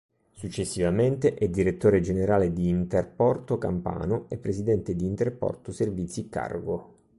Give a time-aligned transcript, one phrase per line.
[0.33, 6.95] Successivamente è direttore generale di Interporto Campano e presidente di Interporto Servizi Cargo.